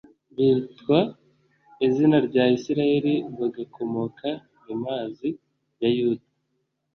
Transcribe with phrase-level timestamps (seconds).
[0.35, 0.99] bitwa
[1.87, 4.27] izina rya isirayeli bagakomoka
[4.63, 5.27] mu mazi
[5.81, 6.25] ya yuda